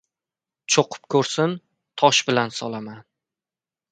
Cho‘qib 0.75 1.05
ko‘rsin, 1.15 1.53
tosh 2.03 2.23
bilan 2.31 2.53
solaman! 2.61 2.99